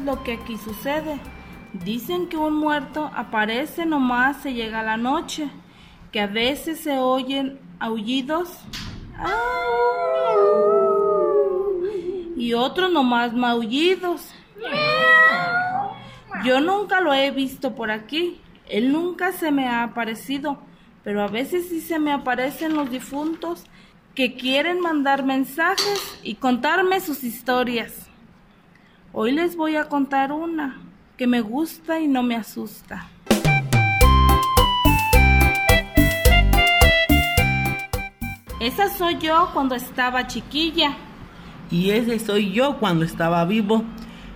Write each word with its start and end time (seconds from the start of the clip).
lo 0.00 0.22
que 0.22 0.34
aquí 0.34 0.56
sucede. 0.58 1.18
Dicen 1.72 2.28
que 2.28 2.36
un 2.36 2.54
muerto 2.54 3.10
aparece 3.14 3.84
nomás 3.86 4.42
se 4.42 4.54
llega 4.54 4.82
la 4.82 4.96
noche, 4.96 5.48
que 6.12 6.20
a 6.20 6.26
veces 6.26 6.80
se 6.80 6.98
oyen 6.98 7.58
aullidos 7.78 8.50
y 12.36 12.54
otros 12.54 12.90
nomás 12.90 13.34
maullidos. 13.34 14.30
Yo 16.44 16.60
nunca 16.60 17.00
lo 17.00 17.12
he 17.12 17.30
visto 17.30 17.74
por 17.74 17.90
aquí, 17.90 18.40
él 18.68 18.92
nunca 18.92 19.32
se 19.32 19.50
me 19.50 19.66
ha 19.66 19.82
aparecido, 19.82 20.58
pero 21.02 21.22
a 21.22 21.28
veces 21.28 21.68
sí 21.68 21.80
se 21.80 21.98
me 21.98 22.12
aparecen 22.12 22.74
los 22.74 22.90
difuntos 22.90 23.64
que 24.14 24.34
quieren 24.34 24.80
mandar 24.80 25.24
mensajes 25.24 26.18
y 26.22 26.36
contarme 26.36 27.00
sus 27.00 27.22
historias. 27.24 28.05
Hoy 29.18 29.32
les 29.32 29.56
voy 29.56 29.76
a 29.76 29.88
contar 29.88 30.30
una 30.30 30.76
que 31.16 31.26
me 31.26 31.40
gusta 31.40 31.98
y 31.98 32.06
no 32.06 32.22
me 32.22 32.36
asusta. 32.36 33.08
Esa 38.60 38.90
soy 38.90 39.16
yo 39.16 39.48
cuando 39.54 39.74
estaba 39.74 40.26
chiquilla. 40.26 40.96
Y 41.70 41.92
ese 41.92 42.18
soy 42.18 42.52
yo 42.52 42.76
cuando 42.76 43.06
estaba 43.06 43.42
vivo. 43.46 43.84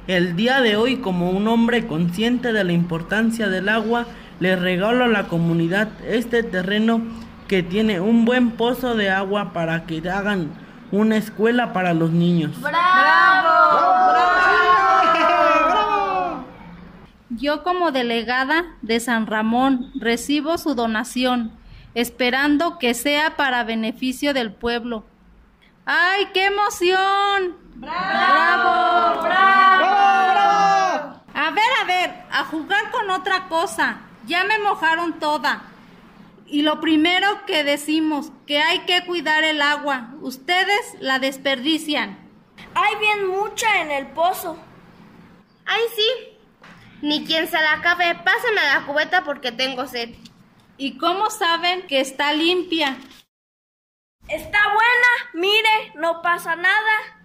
El 0.06 0.34
día 0.34 0.62
de 0.62 0.76
hoy, 0.76 0.96
como 0.96 1.28
un 1.28 1.46
hombre 1.46 1.86
consciente 1.86 2.54
de 2.54 2.64
la 2.64 2.72
importancia 2.72 3.48
del 3.48 3.68
agua, 3.68 4.06
le 4.38 4.56
regalo 4.56 5.04
a 5.04 5.08
la 5.08 5.28
comunidad 5.28 5.90
este 6.08 6.42
terreno 6.42 7.02
que 7.48 7.62
tiene 7.62 8.00
un 8.00 8.24
buen 8.24 8.52
pozo 8.52 8.94
de 8.94 9.10
agua 9.10 9.52
para 9.52 9.84
que 9.84 10.00
hagan 10.08 10.48
una 10.90 11.18
escuela 11.18 11.74
para 11.74 11.92
los 11.92 12.12
niños. 12.12 12.52
Yo 17.30 17.62
como 17.62 17.92
delegada 17.92 18.76
de 18.82 18.98
San 18.98 19.28
Ramón 19.28 19.92
recibo 19.94 20.58
su 20.58 20.74
donación, 20.74 21.52
esperando 21.94 22.78
que 22.78 22.92
sea 22.92 23.36
para 23.36 23.62
beneficio 23.62 24.34
del 24.34 24.52
pueblo. 24.52 25.04
¡Ay, 25.86 26.26
qué 26.34 26.46
emoción! 26.46 27.56
¡Bravo! 27.76 29.22
¡Bravo! 29.22 29.90
A 31.32 31.50
ver, 31.52 31.70
a 31.80 31.84
ver, 31.84 32.14
a 32.32 32.44
jugar 32.44 32.90
con 32.90 33.10
otra 33.10 33.48
cosa. 33.48 34.00
Ya 34.26 34.44
me 34.44 34.58
mojaron 34.58 35.20
toda. 35.20 35.62
Y 36.46 36.62
lo 36.62 36.80
primero 36.80 37.46
que 37.46 37.62
decimos, 37.62 38.32
que 38.46 38.58
hay 38.58 38.80
que 38.80 39.06
cuidar 39.06 39.44
el 39.44 39.62
agua. 39.62 40.10
Ustedes 40.20 40.96
la 40.98 41.20
desperdician. 41.20 42.18
Hay 42.74 42.96
bien 42.96 43.28
mucha 43.28 43.82
en 43.82 43.92
el 43.92 44.08
pozo. 44.08 44.56
Ay, 45.64 45.82
sí. 45.94 46.29
Ni 47.02 47.24
quien 47.24 47.48
se 47.48 47.60
la 47.60 47.74
acabe. 47.74 48.14
Pásame 48.14 48.62
la 48.62 48.84
cubeta 48.86 49.24
porque 49.24 49.52
tengo 49.52 49.86
sed. 49.86 50.10
¿Y 50.76 50.98
cómo 50.98 51.30
saben 51.30 51.86
que 51.86 52.00
está 52.00 52.32
limpia? 52.32 52.96
Está 54.28 54.58
buena. 54.72 55.10
Mire, 55.34 55.92
no 55.96 56.22
pasa 56.22 56.56
nada. 56.56 57.20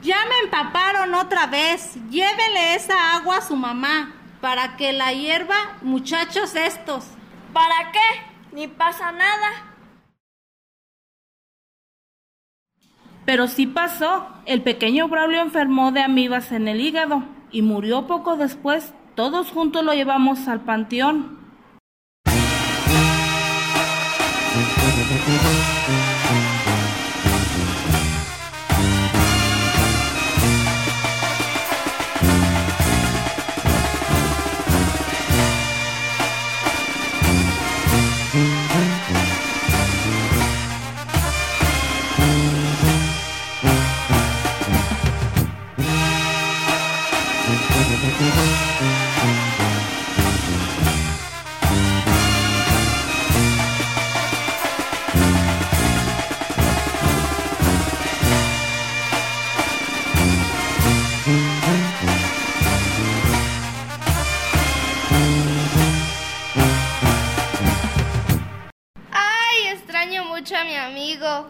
Ya 0.00 0.18
me 0.26 0.38
empaparon 0.44 1.14
otra 1.14 1.46
vez. 1.46 1.94
Llévele 2.10 2.74
esa 2.74 3.16
agua 3.16 3.38
a 3.38 3.42
su 3.42 3.56
mamá 3.56 4.14
para 4.40 4.76
que 4.76 4.92
la 4.92 5.12
hierva, 5.12 5.78
muchachos 5.82 6.54
estos. 6.54 7.04
¿Para 7.52 7.92
qué? 7.92 8.22
Ni 8.52 8.68
pasa 8.68 9.12
nada. 9.12 9.75
Pero 13.26 13.48
sí 13.48 13.66
pasó. 13.66 14.28
El 14.46 14.62
pequeño 14.62 15.08
Braulio 15.08 15.42
enfermó 15.42 15.92
de 15.92 16.00
amibas 16.00 16.52
en 16.52 16.68
el 16.68 16.80
hígado 16.80 17.24
y 17.50 17.60
murió 17.60 18.06
poco 18.06 18.36
después. 18.36 18.94
Todos 19.16 19.50
juntos 19.50 19.84
lo 19.84 19.92
llevamos 19.92 20.46
al 20.48 20.60
panteón. 20.60 21.36
Mucho 70.36 70.54
a 70.54 70.64
mi 70.64 70.76
amigo. 70.76 71.48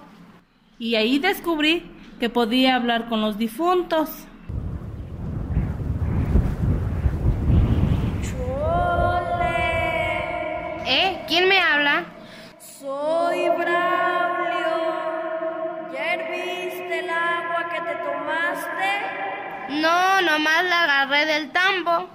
Y 0.78 0.94
ahí 0.94 1.18
descubrí 1.18 1.90
que 2.20 2.30
podía 2.30 2.76
hablar 2.76 3.08
con 3.08 3.20
los 3.20 3.36
difuntos. 3.36 4.08
¿Eh? 10.86 11.20
¿Quién 11.26 11.48
me 11.48 11.58
habla? 11.58 12.04
Soy 12.60 13.48
Braulio. 13.48 14.76
¿Ya 15.92 16.14
herviste 16.14 17.00
el 17.00 17.10
agua 17.10 17.68
que 17.68 17.80
te 17.80 17.94
tomaste? 18.06 19.80
No, 19.80 20.22
nomás 20.22 20.64
la 20.64 20.84
agarré 20.84 21.26
del 21.26 21.50
tambo. 21.50 22.08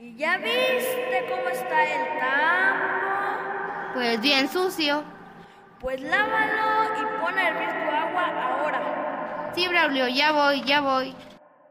¿Y 0.00 0.16
ya 0.16 0.38
viste 0.38 1.26
cómo 1.28 1.50
está 1.50 1.84
el 1.84 2.18
tambo? 2.18 3.92
Pues 3.92 4.22
bien 4.22 4.48
sucio. 4.48 5.13
Pues 5.84 6.00
lávalo 6.00 6.94
y 6.98 7.20
pon 7.20 7.38
a 7.38 7.46
hervir 7.46 7.68
tu 7.68 7.90
agua 7.94 8.22
ahora. 8.42 9.52
Sí, 9.54 9.68
Braulio, 9.68 10.08
ya 10.08 10.32
voy, 10.32 10.64
ya 10.64 10.80
voy. 10.80 11.14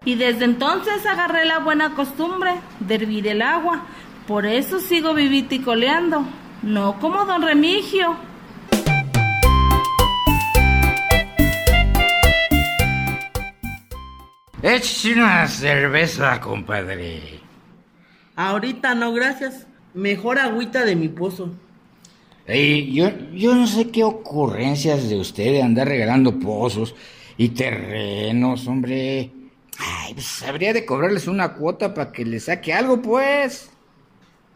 Y 0.05 0.13
desde 0.13 0.45
entonces 0.45 1.03
agarré 1.07 1.45
la 1.45 1.57
buena 1.57 1.95
costumbre 1.95 2.51
de 2.79 2.93
hervir 2.93 3.27
el 3.27 3.41
agua. 3.41 3.87
Por 4.27 4.45
eso 4.45 4.79
sigo 4.79 5.15
viviticoleando. 5.15 6.27
No 6.61 6.99
como 6.99 7.25
don 7.25 7.41
Remigio. 7.41 8.15
Échese 14.61 15.13
una 15.13 15.47
cerveza, 15.47 16.39
compadre. 16.39 17.39
Ahorita 18.35 18.93
no, 18.93 19.11
gracias. 19.11 19.65
Mejor 19.95 20.37
agüita 20.37 20.85
de 20.85 20.95
mi 20.95 21.07
pozo. 21.07 21.49
Ey, 22.45 22.93
yo, 22.93 23.09
yo 23.33 23.55
no 23.55 23.67
sé 23.67 23.89
qué 23.89 24.03
ocurrencias 24.03 25.07
de 25.07 25.15
usted 25.15 25.45
de 25.45 25.61
andar 25.61 25.87
regalando 25.87 26.39
pozos 26.39 26.93
y 27.37 27.49
terrenos, 27.49 28.67
hombre. 28.67 29.31
Ay, 29.79 30.13
pues 30.13 30.43
habría 30.43 30.73
de 30.73 30.85
cobrarles 30.85 31.27
una 31.27 31.53
cuota 31.53 31.93
para 31.93 32.11
que 32.11 32.25
le 32.25 32.41
saque 32.41 32.73
algo, 32.73 33.01
pues. 33.01 33.71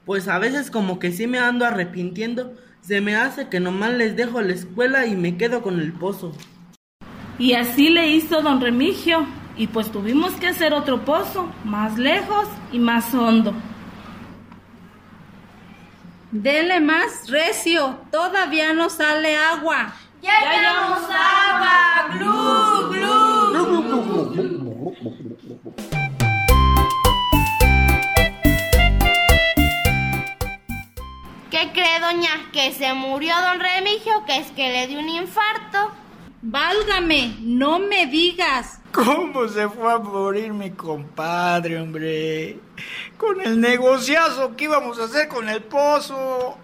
Pues 0.05 0.27
a 0.27 0.37
veces 0.37 0.69
como 0.69 0.99
que 0.99 1.11
sí 1.11 1.27
me 1.27 1.39
ando 1.39 1.65
arrepintiendo. 1.65 2.55
Se 2.81 2.99
me 2.99 3.15
hace 3.15 3.47
que 3.47 3.59
nomás 3.59 3.93
les 3.93 4.15
dejo 4.15 4.41
la 4.41 4.53
escuela 4.53 5.05
y 5.05 5.15
me 5.15 5.37
quedo 5.37 5.61
con 5.61 5.79
el 5.79 5.93
pozo. 5.93 6.33
Y 7.39 7.53
así 7.53 7.89
le 7.89 8.09
hizo 8.09 8.41
don 8.41 8.59
Remigio. 8.59 9.25
Y 9.57 9.67
pues 9.67 9.91
tuvimos 9.91 10.33
que 10.33 10.47
hacer 10.47 10.73
otro 10.73 11.03
pozo, 11.03 11.49
más 11.63 11.97
lejos 11.97 12.47
y 12.71 12.79
más 12.79 13.13
hondo. 13.13 13.53
Dele 16.43 16.79
más 16.79 17.31
recio, 17.31 17.97
todavía 18.11 18.71
no 18.71 18.91
sale 18.91 19.35
agua. 19.35 19.91
¡Ya 20.21 20.39
llevamos 20.39 21.09
agua! 21.09 22.09
¡Glu, 22.13 22.89
glu! 22.93 23.57
¿Qué 31.49 31.71
cree, 31.73 31.99
doña? 32.01 32.29
¿Que 32.53 32.71
se 32.71 32.93
murió 32.93 33.33
don 33.41 33.59
Remigio? 33.59 34.23
¿Que 34.27 34.37
es 34.37 34.51
que 34.51 34.69
le 34.71 34.85
dio 34.85 34.99
un 34.99 35.09
infarto? 35.09 35.91
Válgame, 36.43 37.35
no 37.39 37.79
me 37.79 38.05
digas. 38.05 38.79
¿Cómo 38.91 39.47
se 39.47 39.67
fue 39.69 39.91
a 39.91 39.97
morir 39.97 40.53
mi 40.53 40.69
compadre, 40.69 41.81
hombre? 41.81 42.59
Con 43.17 43.41
el 43.41 43.59
negociazo 43.59 44.55
que 44.55 44.65
íbamos 44.65 44.99
a 44.99 45.05
hacer 45.05 45.27
con 45.27 45.49
el 45.49 45.63
pozo. 45.63 46.57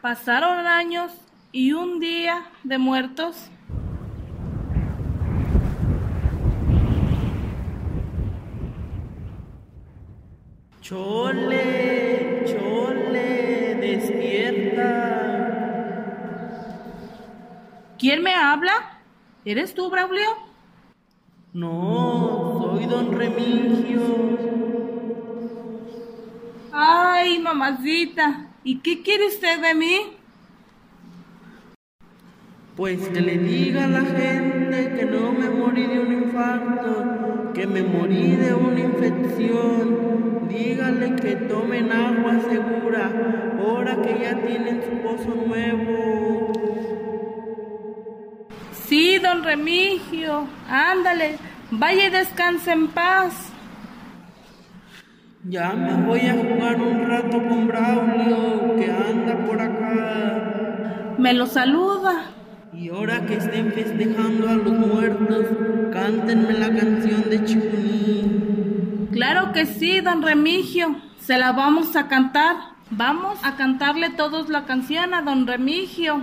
Pasaron 0.00 0.66
años 0.66 1.12
y 1.50 1.72
un 1.72 1.98
día 2.00 2.50
de 2.62 2.78
muertos. 2.78 3.48
Chole, 10.82 12.44
chole, 12.44 13.76
despierta. 13.80 15.14
¿Quién 17.98 18.22
me 18.22 18.34
habla? 18.34 18.93
¿Eres 19.46 19.74
tú, 19.74 19.90
Braulio? 19.90 20.24
No, 21.52 22.58
soy 22.62 22.86
don 22.86 23.12
Remigio. 23.12 24.00
Ay, 26.72 27.38
mamacita, 27.40 28.48
¿y 28.64 28.78
qué 28.78 29.02
quiere 29.02 29.26
usted 29.26 29.60
de 29.60 29.74
mí? 29.74 29.96
Pues 32.74 33.06
que 33.10 33.20
le 33.20 33.36
diga 33.36 33.84
a 33.84 33.88
la 33.88 34.00
gente 34.00 34.94
que 34.96 35.04
no 35.04 35.32
me 35.32 35.50
morí 35.50 35.86
de 35.88 36.00
un 36.00 36.12
infarto, 36.24 37.52
que 37.52 37.66
me 37.66 37.82
morí 37.82 38.36
de 38.36 38.54
una 38.54 38.80
infección. 38.80 40.48
Dígale 40.48 41.16
que 41.16 41.36
tomen 41.36 41.92
agua 41.92 42.40
segura, 42.48 43.54
ahora 43.58 44.00
que 44.00 44.18
ya 44.20 44.40
tienen 44.40 44.82
su 44.82 45.02
pozo 45.02 45.34
nuevo. 45.46 46.33
Don 49.34 49.42
Remigio, 49.42 50.46
ándale, 50.68 51.38
vaya 51.70 52.06
y 52.06 52.10
descanse 52.10 52.72
en 52.72 52.88
paz. 52.88 53.50
Ya 55.48 55.72
me 55.72 56.06
voy 56.06 56.20
a 56.20 56.34
jugar 56.34 56.80
un 56.80 57.08
rato 57.08 57.42
con 57.48 57.66
Braulio, 57.66 58.76
que 58.76 58.90
anda 58.90 59.36
por 59.46 59.60
acá. 59.60 61.14
Me 61.18 61.32
lo 61.34 61.46
saluda. 61.46 62.30
Y 62.72 62.88
ahora 62.88 63.26
que 63.26 63.34
estén 63.34 63.72
festejando 63.72 64.48
a 64.48 64.54
los 64.54 64.72
muertos, 64.72 65.46
cántenme 65.92 66.52
la 66.54 66.74
canción 66.74 67.28
de 67.28 67.44
Chicuní. 67.44 69.08
Claro 69.12 69.52
que 69.52 69.66
sí, 69.66 70.00
don 70.00 70.22
Remigio. 70.22 70.96
Se 71.18 71.38
la 71.38 71.52
vamos 71.52 71.94
a 71.96 72.08
cantar. 72.08 72.56
Vamos 72.90 73.38
a 73.42 73.56
cantarle 73.56 74.10
todos 74.10 74.48
la 74.48 74.64
canción 74.64 75.12
a 75.14 75.22
don 75.22 75.46
Remigio. 75.46 76.22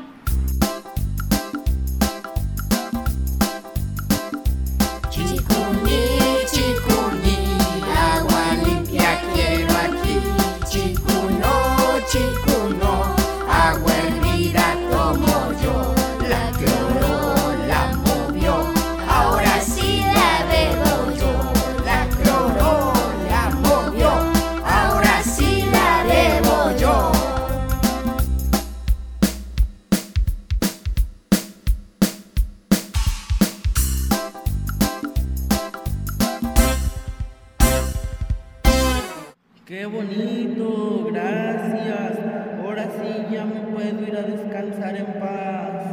Puedo 43.81 44.07
ir 44.07 44.16
a 44.16 44.22
descansar 44.22 44.95
en 44.95 45.06
paz. 45.19 45.83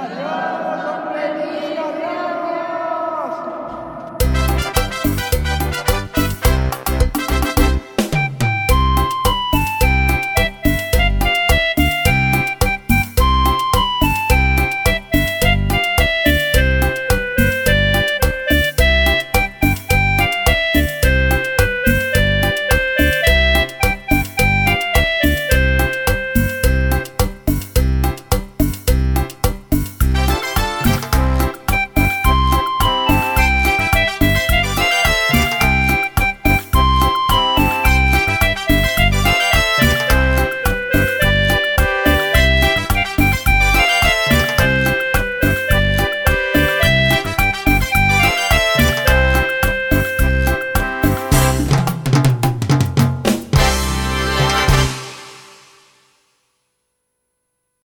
Adiós. 0.00 0.63